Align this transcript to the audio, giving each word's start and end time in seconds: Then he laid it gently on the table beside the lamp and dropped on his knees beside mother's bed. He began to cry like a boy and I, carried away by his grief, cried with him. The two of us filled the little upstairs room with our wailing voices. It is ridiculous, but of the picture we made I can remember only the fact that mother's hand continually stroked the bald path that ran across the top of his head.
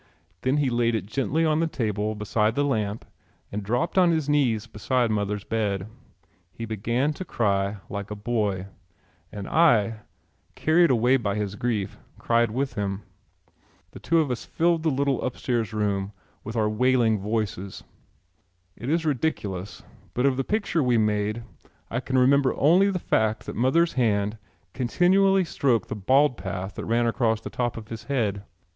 Then 0.41 0.57
he 0.57 0.71
laid 0.71 0.95
it 0.95 1.05
gently 1.05 1.45
on 1.45 1.59
the 1.59 1.67
table 1.67 2.15
beside 2.15 2.55
the 2.55 2.63
lamp 2.63 3.05
and 3.51 3.61
dropped 3.61 3.99
on 3.99 4.09
his 4.09 4.27
knees 4.27 4.65
beside 4.65 5.11
mother's 5.11 5.43
bed. 5.43 5.85
He 6.51 6.65
began 6.65 7.13
to 7.13 7.23
cry 7.23 7.77
like 7.87 8.09
a 8.09 8.15
boy 8.15 8.65
and 9.31 9.47
I, 9.47 9.99
carried 10.55 10.89
away 10.89 11.17
by 11.17 11.35
his 11.35 11.53
grief, 11.53 11.99
cried 12.17 12.49
with 12.49 12.73
him. 12.73 13.03
The 13.91 13.99
two 13.99 14.17
of 14.19 14.31
us 14.31 14.43
filled 14.43 14.81
the 14.81 14.89
little 14.89 15.21
upstairs 15.23 15.71
room 15.71 16.13
with 16.43 16.55
our 16.55 16.67
wailing 16.67 17.19
voices. 17.19 17.83
It 18.75 18.89
is 18.89 19.05
ridiculous, 19.05 19.83
but 20.15 20.25
of 20.25 20.35
the 20.35 20.43
picture 20.43 20.81
we 20.81 20.97
made 20.97 21.43
I 21.91 21.99
can 21.99 22.17
remember 22.17 22.55
only 22.57 22.89
the 22.89 22.97
fact 22.97 23.45
that 23.45 23.55
mother's 23.55 23.93
hand 23.93 24.39
continually 24.73 25.43
stroked 25.45 25.89
the 25.89 25.95
bald 25.95 26.37
path 26.37 26.73
that 26.73 26.85
ran 26.85 27.05
across 27.05 27.39
the 27.39 27.51
top 27.51 27.77
of 27.77 27.89
his 27.89 28.05
head. 28.05 28.41